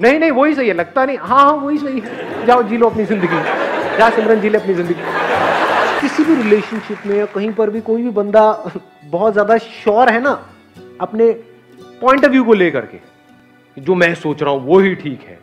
नहीं 0.00 0.18
नहीं 0.18 0.30
वही 0.30 0.54
सही 0.54 0.68
है 0.68 0.74
लगता 0.74 1.04
नहीं। 1.04 1.18
हाँ 1.18 1.44
हाँ 1.44 1.52
वही 1.54 1.78
सही 1.78 2.00
है। 2.00 2.46
जाओ 2.46 2.62
जी 2.62 2.76
लो 2.76 2.88
अपनी 2.88 3.04
ज़िंदगी। 3.04 3.42
जा 3.98 4.08
सिमरन 4.10 4.40
जी 4.40 4.48
ले 4.48 4.58
अपनी 4.58 4.74
ज़िंदगी। 4.74 4.94
किसी 6.00 6.24
भी 6.24 6.34
रिलेशनशिप 6.34 7.06
में 7.06 7.16
या 7.16 7.26
कहीं 7.26 7.52
पर 7.52 7.70
भी 7.70 7.80
कोई 7.80 8.02
भी 8.02 8.10
बंदा 8.10 8.42
बहुत 9.04 9.32
ज़्यादा 9.32 9.56
श्योर 9.58 10.10
है 10.10 10.20
ना 10.20 10.30
अपने 11.00 11.30
पॉइंट 12.00 12.24
ऑफ़ 12.24 12.30
व्यू 12.30 12.44
को 12.44 12.54
लेकर 12.54 12.86
के 12.86 12.98
जो 13.76 13.94
मैं 13.94 14.14
सोच 14.14 14.42
रहा 14.42 14.52
हूँ 14.52 14.66
वो 14.66 14.78
ही 14.78 14.94
ठीक 14.94 15.20
है। 15.20 15.38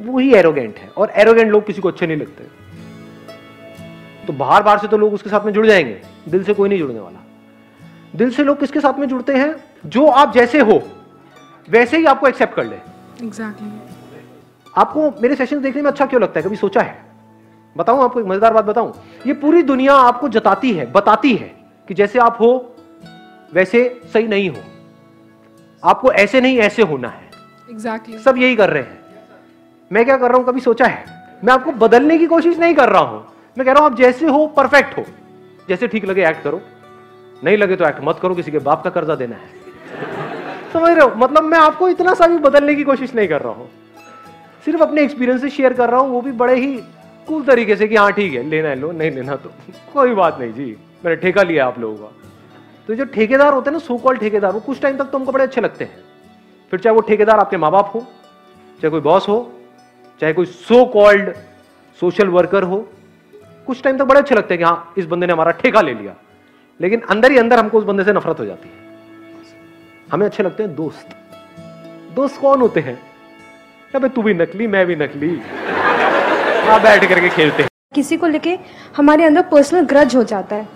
वो 0.00 0.18
ही 0.18 0.34
एरोगेंट 0.34 0.78
है 0.78 0.88
और 0.88 1.10
एरोगेंट 1.10 1.50
लोग 1.52 1.66
किसी 1.66 1.82
को 1.82 1.88
अच्छे 1.88 2.06
नहीं 2.06 2.16
लगते। 2.16 2.44
तो 4.26 4.32
बाहर 4.32 4.62
बाहर 4.62 4.78
से 4.78 4.88
तो 4.88 4.96
लोग 4.98 5.14
उसके 5.14 5.30
साथ 5.30 5.44
में 5.44 5.52
जुड़ 5.52 5.66
जाएँगे 5.66 6.00
दिल 6.28 6.44
से 6.44 6.54
कोई 6.54 6.68
नहीं 6.68 6.78
जुड़ने 6.78 7.00
वाला। 7.00 7.18
दिल 8.16 8.30
से 8.30 8.44
लोग 8.44 8.60
किसके 8.60 8.80
साथ 8.80 8.98
में 8.98 9.06
जुड़ते 9.08 9.32
हैं? 9.32 9.54
जो 9.86 10.06
आप 10.06 10.32
जैसे 10.34 10.60
हो 10.60 10.82
वैसे 11.68 11.98
ही 11.98 12.04
आपको 12.04 12.28
एक्सेप्ट 12.28 12.54
कर 12.54 12.64
ले। 12.64 12.76
एग्जैक्टली 13.24 13.70
आपको 14.76 15.10
मेरे 15.22 15.36
सेशन 15.36 15.60
देखने 15.60 15.82
में 15.82 15.90
अच्छा 15.90 16.06
क्यों 16.06 16.22
लगता 16.22 16.40
है? 16.40 16.46
कभी 16.46 16.56
सोचा 16.56 16.80
है? 16.80 16.98
बताऊँ 17.76 18.02
आपको 18.04 18.20
एक 18.20 18.26
मज़ेदार 18.26 18.52
बात 18.52 18.64
बताऊँ। 18.64 18.92
ये 19.26 19.32
पूरी 19.32 19.62
दुनिया 19.62 19.94
आपको 19.94 20.28
जताती 20.28 20.72
है 20.72 20.90
बताती 20.92 21.34
है 21.34 21.54
कि 21.88 21.94
जैसे 21.94 22.18
आप 22.18 22.36
हो 22.40 22.76
वैसे 23.52 24.00
सही 24.12 24.28
नहीं 24.28 24.50
हो। 24.50 24.56
आपको 25.82 26.12
ऐसे 26.12 26.40
नहीं 26.40 26.58
ऐसे 26.58 26.82
होना 26.82 27.08
है। 27.08 27.30
Exactly 27.70 28.14
exactly. 28.14 28.34
सब 28.34 28.42
यही 28.42 28.56
कर 28.56 28.70
रहे 28.70 28.82
हैं। 28.82 28.99
मैं 29.92 30.04
क्या 30.04 30.16
कर 30.16 30.28
रहा 30.28 30.38
हूँ? 30.38 30.46
कभी 30.46 30.60
सोचा 30.60 30.86
है? 30.86 31.04
मैं 31.44 31.52
आपको 31.52 31.72
बदलने 31.72 32.18
की 32.18 32.26
कोशिश 32.26 32.58
नहीं 32.58 32.74
कर 32.74 32.88
रहा 32.88 33.02
हूँ। 33.02 33.26
मैं 33.58 33.66
कह 33.66 33.72
रहा 33.72 33.82
हूँ, 33.82 33.90
आप 33.90 33.96
जैसे 33.96 34.26
हो 34.26 34.46
परफेक्ट 34.46 34.98
हो। 34.98 35.04
जैसे 35.68 35.88
ठीक 35.88 36.04
लगे 36.04 36.28
एक्ट 36.28 36.42
करो। 36.42 36.60
नहीं 37.44 37.56
लगे 37.56 37.76
तो 37.76 37.84
एक्ट 37.84 37.98
मत 38.02 38.18
करो, 38.22 38.34
किसी 38.34 38.50
के 38.50 38.58
बाप 38.58 38.84
का 38.84 38.90
कर्जा 38.90 39.14
देना 39.14 39.36
है। 39.36 39.48
समझ 40.72 40.90
रहे 40.90 41.06
हो? 41.06 41.14
मतलब 41.16 41.42
मैं 41.42 41.58
आपको 41.58 41.88
इतना 41.88 42.14
सा 42.14 42.26
भी 42.26 42.38
बदलने 42.38 42.74
की 42.74 42.84
कोशिश 42.84 43.14
नहीं 43.14 43.28
कर 43.28 43.40
रहा 43.40 43.52
हूँ। 43.52 43.68
सिर्फ़ 44.64 44.82
अपने 44.82 45.02
एक्सपीरियंस 45.02 45.44
शेयर 45.44 45.72
कर 45.72 45.90
रहा 45.90 46.00
हूँ, 46.00 46.10
वो 46.10 46.20
भी 46.20 46.32
बड़े 46.32 46.54
ही 46.54 46.76
कूल 47.28 47.44
तरीके 47.44 47.76
से 47.76 47.88
कि 47.88 47.96
हाँ 47.96 48.12
ठीक 48.12 48.32
है, 48.32 48.42
लेना 48.42 48.68
है 48.68 48.74
लो, 48.74 48.92
नहीं 48.92 49.10
लेना 49.10 49.36
तो 49.36 49.50
कोई 49.92 50.14
बात 50.14 50.38
नहीं 50.40 50.52
जी। 50.52 50.76
मैंने 51.04 51.16
ठेका 51.16 51.42
लिया 51.42 51.66
आप 51.66 51.78
लोगों 51.78 51.96
का। 51.96 52.12
तो 52.86 52.94
जो 52.94 53.04
ठेकेदार 53.04 53.52
होते 53.52 53.70
हैं 53.70 53.72
ना 53.72 53.78
सो 53.78 53.96
कॉल 53.96 54.16
ठेकेदार, 54.16 54.52
वो 54.52 54.60
कुछ 54.60 54.80
टाइम 54.80 54.96
तक 54.96 55.04
तो 55.04 55.18
बड़े 55.18 55.44
अच्छे 55.44 55.60
लगते 55.60 55.84
हैं। 55.84 55.98
फिर 56.70 56.80
चाहे 56.80 56.94
वो 56.96 57.00
ठेकेदार 57.00 57.38
आपके 57.38 57.56
माँ 57.56 57.70
बाप 57.70 57.92
हो, 57.94 58.00
चाहे 58.80 58.90
कोई 58.90 59.00
बॉस 59.00 59.28
हो 59.28 59.52
चाहे 60.20 60.32
कोई 60.32 60.46
सो 60.46 60.84
कॉल्ड 60.84 61.32
सोशल 62.00 62.28
वर्कर 62.28 62.62
हो, 62.62 62.78
कुछ 63.66 63.82
टाइम 63.82 63.98
तक 63.98 64.04
बड़े 64.04 64.20
अच्छे 64.20 64.34
लगते 64.34 64.54
हैं 64.54 64.58
कि 64.58 64.64
हाँ 64.64 64.92
इस 64.98 65.06
बंदे 65.06 65.26
ने 65.26 65.32
हमारा 65.32 65.50
ठेका 65.52 65.80
ले 65.80 65.94
लिया। 65.94 66.14
लेकिन 66.80 67.00
अंदर 67.10 67.32
ही 67.32 67.38
अंदर 67.38 67.58
हमको 67.58 67.78
उस 67.78 67.84
बंदे 67.84 68.04
से 68.04 68.12
नफरत 68.12 68.40
हो 68.40 68.44
जाती 68.44 68.68
है। 68.68 68.74
हमें 70.12 70.26
अच्छे 70.26 70.42
लगते 70.42 70.62
हैं 70.62 70.74
दोस्त। 70.74 71.16
दोस्त 72.14 72.40
कौन 72.40 72.60
होते 72.60 72.80
हैं? 72.80 72.98
अबे 73.94 74.08
तू 74.08 74.22
भी 74.22 74.34
नकली, 74.34 74.66
मैं 74.66 74.86
भी 74.86 74.96
नकली। 74.96 75.28
बैठ 76.82 77.08
करके 77.08 77.28
खेलते 77.28 77.62
हैं। 77.62 77.68
किसी 77.94 78.16
को 78.16 78.26
लेके 78.26 78.58
हमारे 78.96 79.24
अंदर 79.24 79.42
पर्सनल 79.42 79.84
ग्रज 79.84 80.16
हो 80.16 80.22
जाता 80.24 80.56
है। 80.56 80.68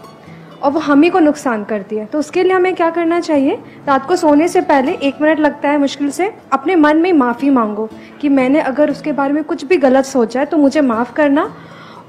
और 0.64 0.70
वो 0.70 0.80
हम 0.80 1.02
ही 1.02 1.08
को 1.10 1.20
नुकसान 1.20 1.64
करती 1.64 1.96
है। 1.96 2.04
तो 2.06 2.18
उसके 2.18 2.42
लिए 2.42 2.52
हमें 2.52 2.74
क्या 2.74 2.88
करना 2.90 3.20
चाहिए? 3.20 3.58
रात 3.86 4.06
को 4.08 4.16
सोने 4.16 4.48
से 4.48 4.60
पहले 4.62 4.92
एक 4.92 5.20
मिनट 5.22 5.40
लगता 5.40 5.68
है 5.68 5.78
मुश्किल 5.78 6.10
से। 6.10 6.32
अपने 6.52 6.76
मन 6.76 6.96
में 6.96 7.12
माफ़ी 7.12 7.50
मांगो 7.50 7.88
कि 8.20 8.28
मैंने 8.28 8.60
अगर 8.62 8.90
उसके 8.90 9.12
बारे 9.12 9.32
में 9.32 9.42
कुछ 9.44 9.64
भी 9.64 9.76
गलत 9.76 10.04
सोचा 10.04 10.40
है 10.40 10.46
तो 10.46 10.56
मुझे 10.56 10.80
माफ़ 10.80 11.12
करना। 11.12 11.50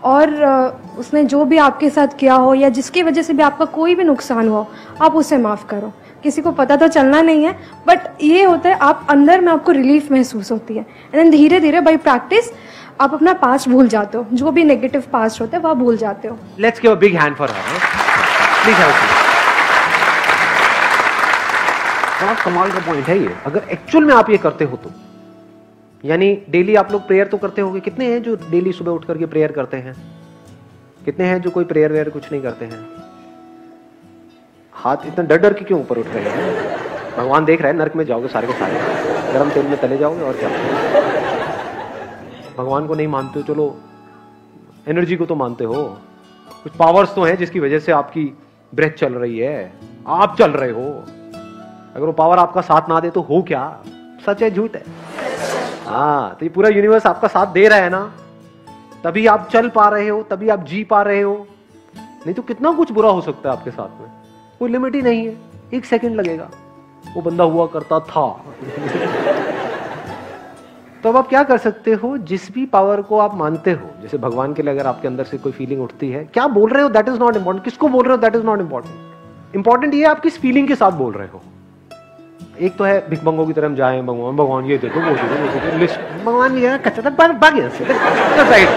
और 0.03 0.33
उसने 0.97 1.23
जो 1.23 1.43
भी 1.45 1.57
आपके 1.57 1.89
साथ 1.89 2.07
किया 2.19 2.33
हो 2.35 2.53
या 2.53 2.69
जिसकी 2.69 3.03
वजह 3.03 3.21
से 3.21 3.33
भी 3.33 3.43
आपका 3.43 3.65
कोई 3.65 3.95
भी 3.95 4.03
नुकसान 4.03 4.49
हो, 4.49 4.67
आप 5.01 5.15
उसे 5.15 5.37
माफ़ 5.37 5.65
करो। 5.67 5.91
किसी 6.23 6.41
को 6.41 6.51
पता 6.51 6.75
तो 6.75 6.87
चलना 6.87 7.21
नहीं 7.21 7.43
है 7.45 7.55
बट 7.87 8.07
ये 8.23 8.43
होता 8.43 8.69
है 8.69 8.77
आप 8.81 9.05
अंदर 9.09 9.41
में 9.41 9.51
आपको 9.53 9.71
रिलीफ 9.71 10.11
महसूस 10.11 10.51
होती 10.51 10.73
है। 10.73 10.81
एंड 10.81 11.15
देन 11.15 11.31
धीरे 11.31 11.59
धीरे 11.59 11.81
बाई 11.81 11.97
प्रैक्टिस 11.99 12.51
आप 13.01 13.13
अपना 13.13 13.33
पास्ट 13.35 13.69
भूल 13.69 13.87
जाते 13.87 14.17
हो। 14.17 14.25
जो 14.33 14.51
भी 14.51 14.63
नेगेटिव 14.63 15.03
पास्ट 15.13 15.41
होता 15.41 15.57
है 15.57 15.63
वह 15.63 15.73
भूल 15.73 15.97
जाते 15.97 16.27
हो। 16.27 16.37
Let's 16.59 16.81
give 16.81 16.91
a 16.91 16.95
big 16.95 17.15
hand 17.15 17.35
for 17.35 17.49
her 17.49 18.04
please 18.65 18.77
बड़ा 22.21 22.33
कमाल 22.33 22.71
का 22.71 22.79
पॉइंट 22.79 23.07
है 23.07 23.19
ये? 23.19 23.35
अगर 23.45 23.63
एक्चुअल 23.71 24.03
में 24.03 24.15
आप 24.15 24.29
ये 24.29 24.37
करते 24.37 24.65
हो 24.65 24.77
तो। 24.77 24.91
यानी 26.05 26.43
डेली 26.49 26.75
आप 26.75 26.91
लोग 26.91 27.07
प्रेयर 27.07 27.27
तो 27.27 27.37
करते 27.37 27.61
होगे। 27.61 27.79
कितने 27.79 28.05
हैं 28.05 28.23
जो 28.23 28.35
डेली 28.35 28.71
सुबह 28.71 28.91
उठ 28.91 29.05
करके 29.05 29.25
प्रेयर 29.25 29.51
करते 29.51 29.77
हैं? 29.77 29.95
कितने 31.05 31.25
हैं 31.25 31.41
जो 31.41 31.49
कोई 31.49 31.63
प्रेयर 31.63 31.91
वेयर 31.91 32.09
कुछ 32.09 32.31
नहीं 32.31 32.41
करते 32.41 32.65
हैं? 32.65 32.87
हाथ 34.73 34.97
इतना 35.05 35.25
डर 35.25 35.37
डर 35.37 35.53
के 35.53 35.65
क्यों 35.65 35.79
ऊपर 35.79 35.97
उठ 35.97 36.05
रहे 36.07 36.23
हैं? 36.23 36.77
भगवान 37.17 37.45
देख 37.45 37.61
रहे 37.61 37.71
हैं, 37.71 37.79
नरक 37.79 37.95
में 37.95 38.05
जाओगे 38.05 38.27
सारे 38.27 38.47
के 38.47 38.53
सारे। 38.53 38.73
गर्म 39.33 39.49
तेल 39.49 39.65
में 39.65 39.81
तले 39.81 39.97
जाओगे 39.97 40.21
और 40.21 40.33
क्या? 40.33 40.49
भगवान 42.57 42.87
को 42.87 42.95
नहीं 42.95 43.07
मानते 43.07 43.39
हो, 43.39 43.53
चलो 43.53 43.79
एनर्जी 44.87 45.15
को 45.15 45.25
तो 45.25 45.35
मानते 45.35 45.63
हो। 45.63 45.97
कुछ 46.63 46.73
पावर्स 46.73 47.15
तो 47.15 47.23
हैं 47.23 47.37
जिसकी 47.37 47.59
वजह 47.59 47.79
से 47.79 47.91
आपकी 47.91 48.37
ब्रेथ 48.75 48.91
चल 48.91 49.13
रही 49.13 49.39
है, 49.39 49.73
आप 50.07 50.35
चल 50.39 50.51
रहे 50.51 50.71
हो। 50.71 50.89
अगर 51.95 52.05
वो 52.05 52.11
पावर 52.11 52.37
आपका 52.37 52.61
साथ 52.61 52.89
ना 52.89 52.99
दे 52.99 53.09
तो 53.09 53.21
हो 53.21 53.41
क्या? 53.41 53.83
सच 54.25 54.41
है, 54.43 54.49
झूठ 54.51 54.75
है? 54.75 54.83
हाँ 55.85 56.35
तो 56.35 56.45
ये 56.45 56.49
पूरा 56.49 56.69
यूनिवर्स 56.69 57.05
आपका 57.05 57.27
साथ 57.27 57.47
दे 57.47 57.67
रहा 57.67 57.79
है 57.79 57.89
ना। 57.89 58.11
तभी 59.03 59.25
आप 59.27 59.49
चल 59.51 59.69
पा 59.69 59.87
रहे 59.89 60.07
हो, 60.07 60.21
तभी 60.23 60.49
आप 60.49 60.63
जी 60.63 60.83
पा 60.83 61.01
रहे 61.01 61.21
हो। 61.21 61.47
नहीं 61.97 62.33
तो 62.33 62.41
कितना 62.41 62.71
कुछ 62.71 62.91
बुरा 62.91 63.09
हो 63.09 63.21
सकता 63.21 63.49
है 63.49 63.57
आपके 63.57 63.71
साथ 63.71 64.01
में। 64.01 64.09
कोई 64.59 64.69
लिमिट 64.69 64.95
ही 64.95 65.01
नहीं 65.01 65.25
है। 65.27 65.35
एक 65.73 65.85
सेकंड 65.85 66.15
लगेगा। 66.15 66.49
वो 67.15 67.21
बंदा 67.21 67.43
हुआ 67.43 67.65
करता 67.67 67.99
था। 67.99 68.25
तो 71.05 71.09
अब 71.09 71.17
आप 71.17 71.27
क्या 71.29 71.41
कर 71.43 71.57
सकते 71.57 71.91
हो? 71.93 72.17
जिस 72.17 72.47
भी 72.53 72.65
पावर 72.65 73.01
को 73.01 73.17
आप 73.19 73.33
मानते 73.37 73.71
हो, 73.71 73.89
जैसे 74.01 74.17
भगवान 74.17 74.53
के 74.53 74.63
लिए 74.63 74.73
अगर 74.73 74.87
आपके 74.87 75.07
अंदर 75.07 75.23
से 75.23 75.37
कोई 75.37 75.51
फीलिंग 75.51 75.81
उठती 75.81 76.09
है, 76.11 76.23
क्या 76.33 76.45
बोल 76.47 76.69
रहे 76.69 76.83
हो? 76.83 76.89
दैट 76.89 77.09
इज़ 77.09 77.19
नॉट 77.19 77.35
इंपॉर्टेंट 77.35 77.63
किसको 77.63 77.87
बोल 77.87 78.03
रहे 78.03 78.11
हो? 78.11 78.17
That 78.17 78.35
is 78.35 78.43
not 78.43 78.59
important 78.59 79.55
important 79.55 79.93
ये 79.93 80.03
आप 80.03 80.19
किस 80.19 80.39
फीलिंग 80.41 80.67
के 80.67 80.75
साथ 80.75 80.91
बोल 80.91 81.11
रहे 81.13 81.27
हो। 81.27 81.41
एक 82.59 82.75
तो 82.77 82.83
है 82.83 82.97
भिकमंगों 83.09 83.45
की 83.47 83.53
तरह 83.53 83.65
हम 83.65 83.75
जाएँ, 83.75 84.01
भगवान 84.01 84.35
भगवान 84.35 84.65
ये 84.65 84.77
दे 84.77 84.87
दो, 84.87 84.99
वो 84.99 85.09
दे 85.09 85.27
दो, 85.27 85.35
वो 85.35 85.59
दे 85.59 85.71
दो 85.71 85.77
लिस्ट 85.77 85.99
भगवान 86.25 86.57
ये 86.57 86.77
कच्चा 86.77 87.01
था 87.01 87.47
यहाँ 87.49 87.69
साइड 88.45 88.67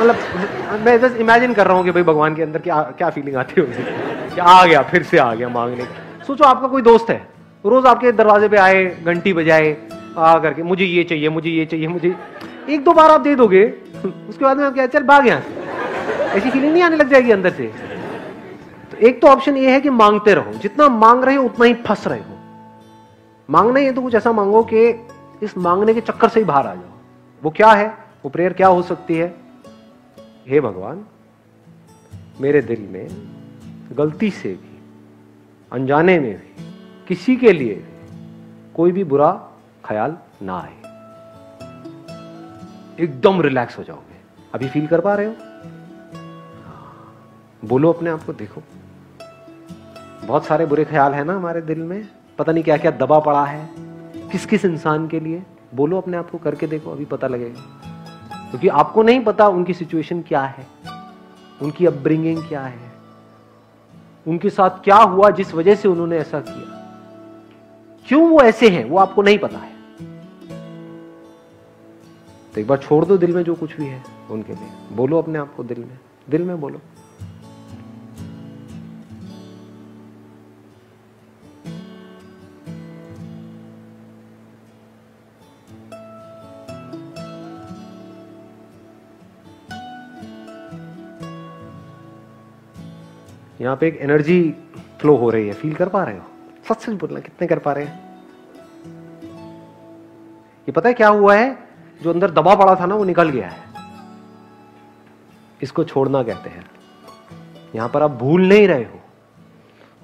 मतलब 0.00 0.80
मैं 0.86 1.00
बस 1.00 1.16
इमेजिन 1.16 1.54
कर 1.54 1.66
रहा 1.66 1.76
हूँ 1.76 1.84
कि 1.84 1.90
भाई 1.90 2.02
भगवान 2.02 2.34
के 2.34 2.42
अंदर 2.42 2.60
क्या 2.60 2.80
क्या 2.98 3.10
फीलिंग 3.10 3.36
आती 3.36 3.60
होगी। 3.60 4.34
कि 4.34 4.40
आ 4.40 4.64
गया, 4.64 4.82
फिर 4.82 5.02
से 5.02 5.18
आ 5.18 5.34
गया 5.34 5.48
मांगने। 5.48 5.86
सोचो 6.26 6.44
आपका 6.44 6.68
कोई 6.68 6.82
दोस्त 6.82 7.10
है, 7.10 7.20
रोज 7.64 7.86
आपके 7.86 8.12
दरवाजे 8.12 8.48
पे 8.48 8.56
आए, 8.56 8.84
घंटी 9.04 9.32
बजाए 9.32 9.76
आ 10.16 10.38
करके, 10.38 10.62
मुझे 10.62 10.84
ये 10.84 11.04
चाहिए, 11.04 11.28
मुझे 11.28 11.50
ये 11.50 11.66
चाहिए, 11.66 11.88
मुझे 11.88 12.14
एक 12.68 12.84
दो 12.84 12.92
बार 12.92 13.10
आप 13.10 13.20
दे 13.20 13.34
दोगे, 13.34 13.64
उसके 14.28 14.44
बाद 14.44 14.58
में 14.58 14.72
क्या 14.72 14.86
चल 14.86 15.02
भाग 15.02 15.26
यहाँ 15.26 15.42
ऐसी 16.28 16.50
फीलिंग 16.50 16.72
नहीं 16.72 16.82
आने 16.82 16.96
लग 16.96 17.08
जाएगी 17.08 17.30
अंदर 17.30 17.50
से। 17.50 17.66
तो 18.90 18.96
एक 18.96 19.20
तो 19.20 19.26
ऑप्शन 19.26 19.56
ये 19.56 19.70
है 19.70 19.80
कि 19.80 19.90
मांगते 19.90 20.34
रहो। 20.34 20.52
जितना 20.52 20.88
मांग 20.88 21.24
रहे 21.24 21.34
हो, 21.34 21.44
उतना 21.44 21.66
ही 21.66 21.74
फंस 21.74 22.06
रहे 22.06 22.20
हो। 22.20 22.36
मांगना 23.50 23.80
है 23.80 23.92
तो 23.92 24.02
कुछ 24.02 24.14
ऐसा 24.14 24.32
मांगो 24.32 24.62
कि 24.62 24.88
इस 25.42 25.56
मांगने 25.58 25.94
के 25.94 26.00
चक्कर 26.00 26.28
से 26.28 26.40
ही 26.40 26.46
बाहर 26.46 26.66
आ 26.66 26.74
जाओ। 26.74 26.98
वो 27.42 27.50
क्या 27.50 27.70
है? 27.72 27.88
वो 28.24 28.28
प्रेयर 28.28 28.52
क्या 28.52 28.68
हो 28.68 28.82
सकती 28.82 29.14
है? 29.14 29.34
हे 30.48 30.60
भगवान, 30.60 31.04
मेरे 32.40 32.62
दिल 32.62 32.86
में 32.90 33.06
गलती 33.98 34.30
से 34.30 34.48
भी, 34.48 34.78
अनजाने 35.72 36.18
में 36.18 36.32
भी, 36.32 36.64
किसी 37.08 37.36
के 37.36 37.52
लिए 37.52 37.84
कोई 38.74 38.92
भी 38.92 39.04
बुरा 39.04 39.30
ख्याल 39.84 40.16
ना 40.42 40.58
आए। 40.58 40.76
एकदम 43.00 43.40
रिलैक्स 43.40 43.78
हो 43.78 43.82
जाओगे। 43.84 44.16
अभी 44.54 44.68
फील 44.68 44.86
कर 44.86 45.00
पा 45.00 45.14
रहे 45.14 45.26
हो? 45.26 45.34
बोलो 47.64 47.92
अपने 47.92 48.10
आप 48.10 48.22
को, 48.22 48.32
देखो। 48.32 48.62
बहुत 50.26 50.44
सारे 50.44 50.66
बुरे 50.66 50.84
ख्याल 50.84 51.12
है 51.12 51.24
ना 51.24 51.36
हमारे 51.36 51.60
दिल 51.60 51.78
में। 51.78 52.08
पता 52.38 52.52
नहीं 52.52 52.64
क्या 52.64 52.76
क्या 52.76 52.90
दबा 52.90 53.18
पड़ा 53.18 53.44
है 53.44 53.68
किस 54.28 54.46
किस 54.46 54.64
इंसान 54.64 55.08
के 55.08 55.20
लिए। 55.20 55.42
बोलो 55.74 56.00
अपने 56.00 56.16
आप 56.16 56.30
को, 56.30 56.38
करके 56.38 56.66
देखो, 56.66 56.90
अभी 56.90 57.04
पता 57.04 57.26
लगेगा। 57.26 57.60
क्योंकि 58.50 58.68
आपको 58.68 59.02
नहीं 59.02 59.24
पता 59.24 59.48
उनकी 59.48 59.74
सिचुएशन 59.74 60.22
क्या 60.22 60.42
है, 60.42 60.66
उनकी 61.62 61.86
अपब्रिंगिंग 61.86 62.42
क्या 62.48 62.62
है, 62.62 62.92
उनके 64.26 64.50
साथ 64.50 64.82
क्या 64.84 64.96
हुआ 64.96 65.30
जिस 65.30 65.54
वजह 65.54 65.74
से 65.74 65.88
उन्होंने 65.88 66.18
ऐसा 66.18 66.40
किया। 66.40 66.77
क्यों 68.08 68.28
वो 68.30 68.40
ऐसे 68.40 68.68
हैं? 68.68 68.84
वो 68.84 68.98
आपको 68.98 69.22
नहीं 69.22 69.38
पता 69.38 69.58
है। 69.58 69.72
तो 72.54 72.60
एक 72.60 72.66
बार 72.66 72.78
छोड़ 72.78 73.04
दो 73.04 73.16
दिल 73.16 73.34
में 73.34 73.42
जो 73.42 73.54
कुछ 73.54 73.76
भी 73.76 73.86
है 73.86 74.04
उनके 74.30 74.52
लिए। 74.52 74.96
बोलो 74.96 75.18
अपने 75.18 75.38
आप 75.38 75.54
को 75.54 75.64
दिल 75.64 75.84
में। 75.84 75.98
दिल 76.30 76.42
में 76.42 76.60
बोलो। 76.60 76.80
यहाँ 93.60 93.76
पे 93.76 93.88
एक 93.88 93.96
एनर्जी 93.96 94.54
फ्लो 95.00 95.16
हो 95.16 95.30
रही 95.30 95.48
है। 95.48 95.54
फील 95.54 95.74
कर 95.74 95.88
पा 95.88 96.04
रहे 96.04 96.18
हो? 96.18 96.24
सच 96.68 96.80
सच 96.80 96.90
बोलना, 96.90 97.20
कितने 97.20 97.48
कर 97.48 97.58
पा 97.58 97.72
रहे 97.72 97.84
हैं? 97.84 98.24
ये 100.68 100.72
पता 100.72 100.88
है 100.88 100.94
क्या 100.94 101.08
हुआ 101.08 101.34
है? 101.34 101.68
जो 102.02 102.12
अंदर 102.12 102.30
दबा 102.30 102.54
पड़ा 102.54 102.74
था 102.74 102.86
ना, 102.86 102.94
वो 102.94 103.04
निकल 103.04 103.28
गया 103.28 103.48
है। 103.48 103.68
इसको 105.62 105.84
छोड़ना 105.84 106.22
कहते 106.22 106.50
हैं। 106.50 106.70
यहाँ 107.74 107.88
पर 107.88 108.02
आप 108.02 108.10
भूल 108.10 108.48
नहीं 108.48 108.68
रहे 108.68 108.84
हो। 108.84 109.00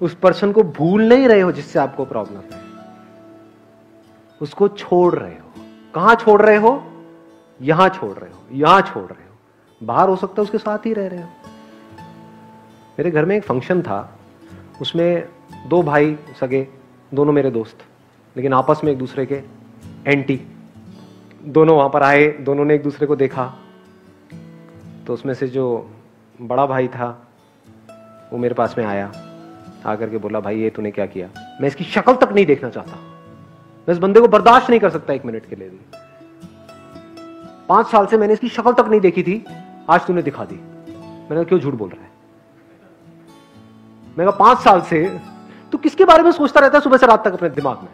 उस 0.01 0.15
पर्सन 0.15 0.51
को 0.51 0.63
भूल 0.63 1.03
नहीं 1.03 1.27
रहे 1.27 1.41
हो 1.41 1.51
जिससे 1.51 1.79
आपको 1.79 2.05
प्रॉब्लम 2.05 2.39
है। 2.39 2.61
उसको 4.41 4.67
छोड़ 4.67 5.15
रहे 5.15 5.33
हो। 5.33 5.51
कहाँ 5.95 6.15
छोड़ 6.15 6.41
रहे 6.41 6.57
हो? 6.57 6.83
यहाँ 7.61 7.89
छोड़ 7.89 8.17
रहे 8.17 8.31
हो। 8.31 8.39
यहाँ 8.51 8.81
छोड़ 8.81 9.11
रहे 9.11 9.27
हो। 9.27 9.37
बाहर 9.83 10.09
हो 10.09 10.15
सकता 10.15 10.33
है 10.37 10.43
उसके 10.43 10.57
साथ 10.57 10.77
ही 10.77 10.93
रह 10.93 11.07
रहे 11.07 11.21
हो। 11.21 11.29
मेरे 12.99 13.11
घर 13.11 13.25
में 13.25 13.37
एक 13.37 13.43
फ़ंक्शन 13.43 13.81
था। 13.81 14.19
उसमें 14.81 15.34
दो 15.65 15.81
भाई 15.83 16.17
सगे, 16.39 16.67
दोनों 17.13 17.33
मेरे 17.33 17.51
दोस्त, 17.51 17.77
लेकिन 18.35 18.53
आपस 18.53 18.81
में 18.83 18.91
एक 18.91 18.97
दूसरे 18.97 19.25
के 19.25 19.35
एंटी। 20.07 20.39
दोनों 21.45 21.77
वहाँ 21.77 21.89
पर 21.89 22.03
आए, 22.03 22.27
दोनों 22.27 22.65
ने 22.65 22.75
एक 22.75 22.83
दूसरे 22.83 23.07
को 23.07 23.15
देखा। 23.15 23.45
तो 25.07 25.13
उसमें 25.13 25.33
से 25.33 25.47
जो 25.47 25.91
बड़ा 26.41 26.65
भाई 26.65 26.87
था, 26.87 27.27
वो 28.33 28.37
मेरे 28.37 28.53
पास 28.53 28.75
में 28.77 28.85
आया, 28.85 29.11
आकर 29.85 30.09
के 30.09 30.17
बोला, 30.17 30.39
भाई, 30.39 30.59
ये 30.59 30.69
तूने 30.69 30.91
क्या 30.91 31.05
किया? 31.05 31.29
मैं 31.61 31.67
इसकी 31.67 31.83
शक्ल 31.83 32.15
तक 32.15 32.31
नहीं 32.33 32.45
देखना 32.45 32.69
चाहता। 32.69 32.95
मैं 33.87 33.93
इस 33.93 33.97
बंदे 33.97 34.19
को 34.19 34.27
बर्दाश्त 34.27 34.69
नहीं 34.69 34.79
कर 34.79 34.89
सकता 34.89 35.13
एक 35.13 35.25
मिनट 35.25 35.45
के 35.45 35.55
लिए 35.55 35.69
भी। 35.69 35.79
पाँच 37.69 37.87
साल 37.87 38.05
से 38.05 38.17
मैंने 38.17 38.33
इसकी 38.33 38.49
शक्ल 38.49 38.73
तक 38.73 38.87
नहीं 38.87 38.99
देखी 38.99 39.23
थी, 39.23 39.45
आज 39.89 40.07
तूने 40.07 40.21
दिखा 40.21 40.45
दी। 40.45 40.55
मैंने 41.29 41.45
क्यों 41.45 41.59
झूठ 41.59 41.73
बोल 41.73 41.89
रहा 41.89 42.03
है? 42.03 42.11
मैं 44.17 44.31
पाँच 44.31 44.57
साल 44.57 44.81
से 44.81 45.34
तू 45.71 45.77
किसके 45.77 46.05
बारे 46.05 46.23
में 46.23 46.31
सोचता 46.31 46.59
रहता 46.59 46.77
है 46.77 46.83
सुबह 46.83 46.97
से 46.97 47.05
रात 47.05 47.23
तक 47.27 47.33
अपने 47.33 47.49
दिमाग 47.49 47.77
में? 47.77 47.89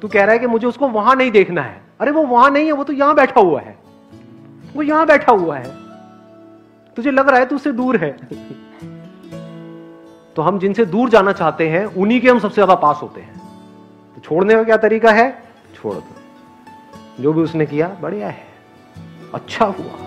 तू 0.00 0.08
कह 0.08 0.24
रहा 0.24 0.32
है 0.32 0.38
कि 0.38 0.46
मुझे 0.46 0.66
उसको 0.66 0.88
वहाँ 0.88 1.14
नहीं 1.16 1.30
देखना 1.30 1.62
है। 1.62 1.80
अरे 2.00 2.10
वो 2.10 2.22
वहाँ 2.22 2.50
नहीं 2.50 2.66
है, 2.66 2.72
वो 2.72 2.84
तो 2.84 2.92
यहाँ 2.92 3.14
बैठा 3.14 3.40
हुआ 3.40 3.60
है। 3.60 3.76
वो 4.76 4.82
यहाँ 4.82 5.06
बैठा 5.06 5.32
हुआ 5.32 5.56
है। 5.56 5.70
तुझे 6.96 7.10
लग 7.10 7.28
रहा 7.28 7.38
है 7.38 7.46
तू 7.46 7.56
उससे 7.56 7.72
दूर 7.72 7.96
है। 7.96 8.10
तो 10.36 10.42
हम 10.42 10.58
जिनसे 10.58 10.84
दूर 10.84 11.10
जाना 11.10 11.32
चाहते 11.32 11.68
हैं, 11.68 11.84
उन्हीं 11.86 12.20
के 12.20 12.28
हम 12.28 12.38
सबसे 12.38 12.54
ज़्यादा 12.54 12.74
पास 12.74 12.98
होते 13.02 13.20
हैं। 13.20 13.40
तो 14.14 14.20
छोड़ने 14.20 14.54
का 14.54 14.62
क्या 14.62 14.76
तरीका 14.76 15.12
है? 15.12 15.30
छोड़ 15.74 15.94
दो। 15.94 17.22
जो 17.22 17.32
भी 17.32 17.42
उसने 17.42 17.66
किया, 17.66 17.88
बढ़िया 18.00 18.28
है। 18.28 18.46
अच्छा 19.34 19.64
हुआ। 19.64 20.05